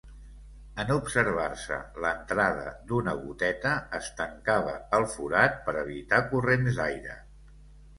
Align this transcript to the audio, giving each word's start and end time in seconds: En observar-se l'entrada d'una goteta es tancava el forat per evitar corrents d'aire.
En 0.83 0.93
observar-se 0.95 1.77
l'entrada 2.07 2.73
d'una 2.89 3.15
goteta 3.21 3.77
es 4.01 4.11
tancava 4.25 4.77
el 5.01 5.09
forat 5.17 5.65
per 5.71 5.81
evitar 5.87 6.27
corrents 6.37 6.83
d'aire. 6.85 7.25